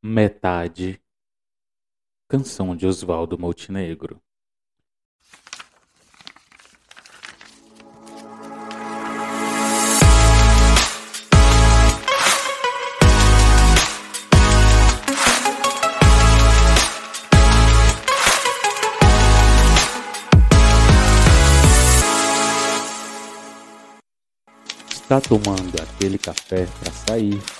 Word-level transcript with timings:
Metade. 0.00 1.00
Canção 2.28 2.76
de 2.76 2.86
Oswaldo 2.86 3.36
Montenegro. 3.36 4.22
Está 24.92 25.20
tomando 25.20 25.82
aquele 25.82 26.18
café 26.18 26.66
para 26.66 26.92
sair 26.92 27.57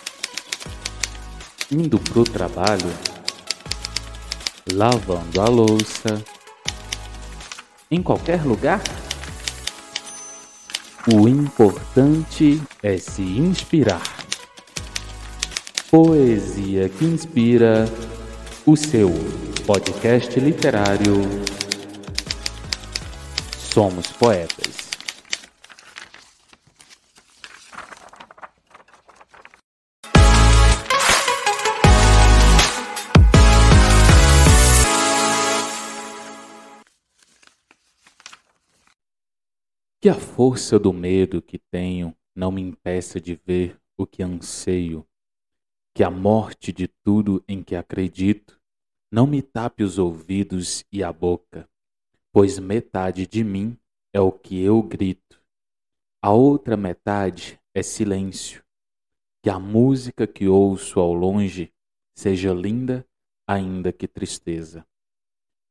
indo 1.71 1.99
pro 1.99 2.25
trabalho, 2.25 2.91
lavando 4.73 5.41
a 5.41 5.49
louça, 5.49 6.23
em 7.91 8.03
qualquer 8.03 8.43
lugar? 8.45 8.83
O 11.13 11.29
importante 11.29 12.61
é 12.83 12.99
se 12.99 13.23
inspirar. 13.23 14.03
Poesia 15.91 16.89
que 16.89 17.05
inspira 17.05 17.87
o 18.67 18.77
seu 18.77 19.11
podcast 19.67 20.39
literário. 20.39 21.23
Somos 23.59 24.09
poetas. 24.09 24.88
Que 40.09 40.13
a 40.13 40.19
força 40.19 40.79
do 40.79 40.91
medo 40.91 41.43
que 41.43 41.59
tenho 41.59 42.17
não 42.35 42.51
me 42.51 42.63
impeça 42.63 43.21
de 43.21 43.35
ver 43.35 43.79
o 43.95 44.07
que 44.07 44.23
anseio. 44.23 45.07
Que 45.95 46.03
a 46.03 46.11
morte 46.11 46.73
de 46.73 46.89
tudo 46.89 47.45
em 47.47 47.63
que 47.63 47.77
acredito 47.77 48.59
não 49.13 49.27
me 49.27 49.43
tape 49.43 49.85
os 49.85 49.99
ouvidos 49.99 50.83
e 50.91 51.05
a 51.05 51.13
boca, 51.13 51.69
pois 52.33 52.59
metade 52.59 53.27
de 53.27 53.45
mim 53.45 53.77
é 54.11 54.19
o 54.19 54.33
que 54.33 54.59
eu 54.59 54.83
grito. 54.83 55.43
A 56.23 56.33
outra 56.33 56.75
metade 56.75 57.61
é 57.75 57.83
silêncio. 57.83 58.65
Que 59.43 59.51
a 59.51 59.59
música 59.59 60.27
que 60.27 60.49
ouço 60.49 61.01
ao 61.01 61.13
longe 61.13 61.71
seja 62.15 62.55
linda, 62.55 63.07
ainda 63.47 63.93
que 63.93 64.09
tristeza. 64.09 64.87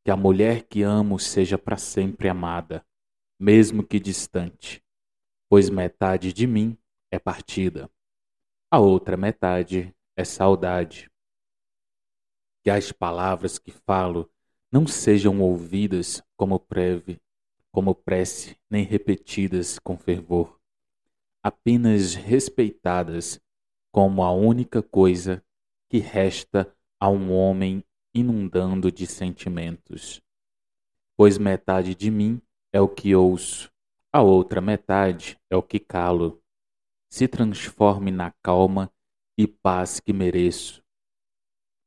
Que 0.05 0.11
a 0.11 0.15
mulher 0.15 0.61
que 0.67 0.83
amo 0.83 1.17
seja 1.17 1.57
para 1.57 1.77
sempre 1.77 2.29
amada 2.29 2.85
mesmo 3.39 3.83
que 3.83 3.99
distante, 3.99 4.83
pois 5.49 5.69
metade 5.69 6.33
de 6.33 6.47
mim 6.47 6.77
é 7.11 7.19
partida, 7.19 7.89
a 8.69 8.79
outra 8.79 9.15
metade 9.15 9.95
é 10.15 10.25
saudade. 10.25 11.09
Que 12.63 12.69
as 12.69 12.91
palavras 12.91 13.57
que 13.57 13.71
falo 13.71 14.29
não 14.69 14.85
sejam 14.85 15.39
ouvidas 15.39 16.21
como 16.35 16.59
preve, 16.59 17.21
como 17.71 17.95
prece, 17.95 18.57
nem 18.69 18.83
repetidas 18.83 19.79
com 19.79 19.97
fervor, 19.97 20.59
apenas 21.41 22.13
respeitadas 22.13 23.39
como 23.91 24.21
a 24.21 24.33
única 24.33 24.81
coisa 24.83 25.41
que 25.89 25.99
resta 25.99 26.75
a 26.99 27.09
um 27.09 27.31
homem 27.31 27.83
inundando 28.13 28.91
de 28.91 29.07
sentimentos. 29.07 30.21
Pois 31.15 31.37
metade 31.37 31.95
de 31.95 32.11
mim 32.11 32.41
é 32.73 32.81
o 32.81 32.87
que 32.87 33.15
ouço, 33.15 33.71
a 34.11 34.21
outra 34.21 34.61
metade 34.61 35.39
é 35.49 35.55
o 35.55 35.61
que 35.61 35.79
calo. 35.79 36.41
Se 37.09 37.27
transforme 37.27 38.11
na 38.11 38.31
calma 38.43 38.91
e 39.37 39.47
paz 39.47 39.99
que 39.99 40.11
mereço. 40.11 40.83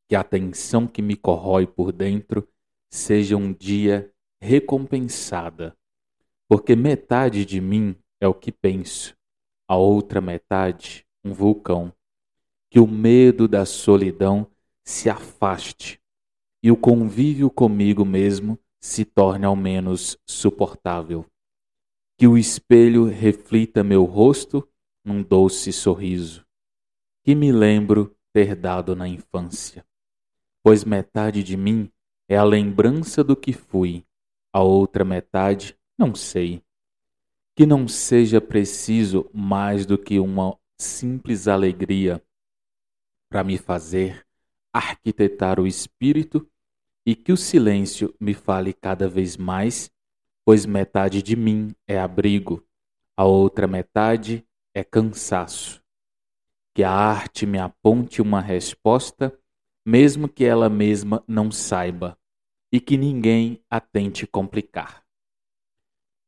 Que 0.09 0.15
a 0.15 0.22
tensão 0.22 0.87
que 0.87 1.03
me 1.03 1.16
corrói 1.16 1.66
por 1.66 1.93
dentro 1.93 2.49
seja 2.91 3.37
um 3.37 3.53
dia 3.53 4.12
recompensada, 4.41 5.77
porque 6.49 6.75
metade 6.75 7.44
de 7.44 7.60
mim 7.60 7.94
é 8.21 8.26
o 8.26 8.34
que 8.34 8.50
penso, 8.50 9.16
a 9.69 9.76
outra 9.76 10.21
metade, 10.21 11.06
um 11.25 11.32
vulcão. 11.32 11.93
Que 12.71 12.81
o 12.81 12.87
medo 12.87 13.47
da 13.49 13.66
solidão 13.66 14.50
se 14.84 15.10
afaste 15.10 16.00
e 16.62 16.71
o 16.71 16.76
convívio 16.76 17.50
comigo 17.50 18.05
mesmo 18.05 18.59
se 18.81 19.05
torne 19.05 19.45
ao 19.45 19.55
menos 19.55 20.19
suportável. 20.27 21.27
Que 22.17 22.27
o 22.27 22.37
espelho 22.37 23.05
reflita 23.05 23.85
meu 23.85 24.05
rosto 24.05 24.67
num 25.05 25.23
doce 25.23 25.73
sorriso, 25.73 26.45
que 27.23 27.35
me 27.35 27.53
lembro 27.53 28.17
ter 28.33 28.55
dado 28.55 28.97
na 28.97 29.07
infância. 29.09 29.85
Pois 30.63 30.85
metade 30.85 31.43
de 31.43 31.57
mim 31.57 31.91
é 32.29 32.37
a 32.37 32.45
lembrança 32.45 33.25
do 33.25 33.37
que 33.37 33.53
fui, 33.53 34.05
a 34.53 34.63
outra 34.63 35.05
metade 35.05 35.77
não 35.99 36.15
sei. 36.15 36.62
Que 37.57 37.67
não 37.67 37.87
seja 37.89 38.41
preciso 38.41 39.29
mais 39.35 39.85
do 39.85 39.99
que 39.99 40.19
uma 40.19 40.59
simples 40.79 41.49
alegria 41.49 42.23
para 43.29 43.45
me 43.45 43.59
fazer 43.59 44.27
arquitetar 44.73 45.61
o 45.61 45.67
espírito 45.67 46.49
e 47.05 47.15
que 47.15 47.33
o 47.33 47.37
silêncio 47.37 48.15
me 48.21 48.34
fale 48.34 48.72
cada 48.72 49.09
vez 49.09 49.37
mais, 49.37 49.91
pois 50.44 50.66
metade 50.66 51.22
de 51.22 51.37
mim 51.37 51.75
é 51.87 51.99
abrigo, 51.99 52.65
a 53.16 53.25
outra 53.25 53.66
metade 53.66 54.47
é 54.75 54.84
cansaço. 54.84 55.83
Que 56.75 56.83
a 56.83 56.91
arte 56.91 57.47
me 57.47 57.59
aponte 57.59 58.22
uma 58.22 58.41
resposta, 58.41 59.37
mesmo 59.84 60.28
que 60.28 60.44
ela 60.44 60.69
mesma 60.69 61.22
não 61.27 61.50
saiba, 61.50 62.19
e 62.72 62.81
que 62.81 62.97
ninguém 62.97 63.62
a 63.69 63.81
tente 63.81 64.27
complicar. 64.27 65.05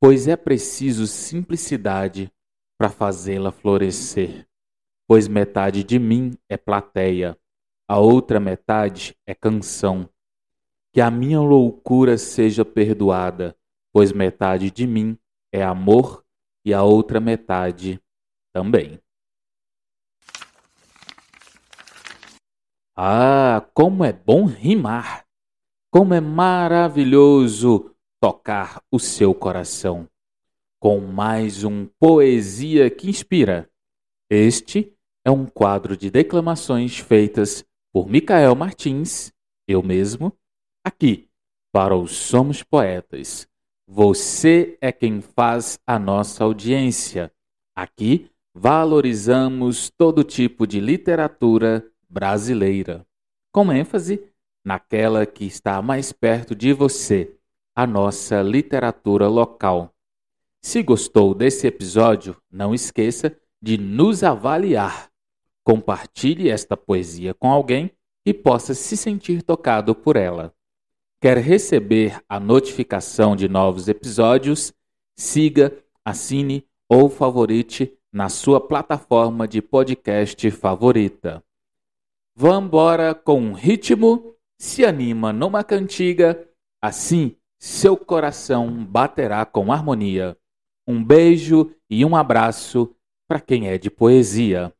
Pois 0.00 0.26
é 0.26 0.36
preciso 0.36 1.06
simplicidade 1.06 2.32
para 2.76 2.90
fazê-la 2.90 3.52
florescer, 3.52 4.48
pois 5.06 5.28
metade 5.28 5.84
de 5.84 5.98
mim 5.98 6.36
é 6.48 6.56
plateia, 6.56 7.38
a 7.86 7.98
outra 7.98 8.40
metade 8.40 9.16
é 9.24 9.34
canção 9.34 10.08
que 10.92 11.00
a 11.00 11.10
minha 11.10 11.40
loucura 11.40 12.18
seja 12.18 12.64
perdoada, 12.64 13.56
pois 13.92 14.12
metade 14.12 14.70
de 14.70 14.86
mim 14.86 15.18
é 15.50 15.62
amor 15.62 16.22
e 16.64 16.74
a 16.74 16.82
outra 16.82 17.18
metade 17.18 17.98
também. 18.52 19.00
Ah, 22.94 23.66
como 23.72 24.04
é 24.04 24.12
bom 24.12 24.44
rimar! 24.44 25.24
Como 25.90 26.12
é 26.12 26.20
maravilhoso 26.20 27.94
tocar 28.20 28.82
o 28.90 28.98
seu 28.98 29.34
coração! 29.34 30.06
Com 30.78 31.00
mais 31.00 31.64
um 31.64 31.86
Poesia 31.98 32.90
que 32.90 33.08
Inspira. 33.08 33.70
Este 34.28 34.94
é 35.24 35.30
um 35.30 35.46
quadro 35.46 35.96
de 35.96 36.10
declamações 36.10 36.98
feitas 36.98 37.64
por 37.92 38.08
Micael 38.08 38.54
Martins, 38.54 39.32
eu 39.66 39.82
mesmo, 39.82 40.36
Aqui, 40.84 41.28
para 41.70 41.96
os 41.96 42.10
Somos 42.10 42.64
Poetas, 42.64 43.46
você 43.86 44.76
é 44.80 44.90
quem 44.90 45.20
faz 45.20 45.78
a 45.86 45.96
nossa 45.96 46.42
audiência. 46.42 47.32
Aqui, 47.72 48.28
valorizamos 48.52 49.90
todo 49.90 50.24
tipo 50.24 50.66
de 50.66 50.80
literatura 50.80 51.86
brasileira, 52.10 53.06
com 53.52 53.72
ênfase 53.72 54.24
naquela 54.64 55.24
que 55.24 55.44
está 55.44 55.80
mais 55.80 56.12
perto 56.12 56.52
de 56.52 56.72
você, 56.72 57.32
a 57.76 57.86
nossa 57.86 58.42
literatura 58.42 59.28
local. 59.28 59.94
Se 60.60 60.82
gostou 60.82 61.32
desse 61.32 61.64
episódio, 61.68 62.36
não 62.50 62.74
esqueça 62.74 63.36
de 63.62 63.78
nos 63.78 64.24
avaliar. 64.24 65.08
Compartilhe 65.62 66.50
esta 66.50 66.76
poesia 66.76 67.34
com 67.34 67.52
alguém 67.52 67.92
que 68.24 68.34
possa 68.34 68.74
se 68.74 68.96
sentir 68.96 69.42
tocado 69.42 69.94
por 69.94 70.16
ela. 70.16 70.52
Quer 71.22 71.38
receber 71.38 72.20
a 72.28 72.40
notificação 72.40 73.36
de 73.36 73.48
novos 73.48 73.86
episódios? 73.86 74.74
Siga, 75.16 75.72
assine 76.04 76.66
ou 76.88 77.08
favorite 77.08 77.96
na 78.12 78.28
sua 78.28 78.60
plataforma 78.60 79.46
de 79.46 79.62
podcast 79.62 80.50
favorita. 80.50 81.40
Vambora 82.34 83.14
com 83.14 83.40
um 83.40 83.52
ritmo, 83.52 84.34
se 84.58 84.84
anima 84.84 85.32
numa 85.32 85.62
cantiga, 85.62 86.44
assim 86.82 87.36
seu 87.56 87.96
coração 87.96 88.84
baterá 88.84 89.46
com 89.46 89.72
harmonia. 89.72 90.36
Um 90.88 91.04
beijo 91.04 91.72
e 91.88 92.04
um 92.04 92.16
abraço 92.16 92.96
para 93.28 93.40
quem 93.40 93.68
é 93.68 93.78
de 93.78 93.88
poesia. 93.88 94.74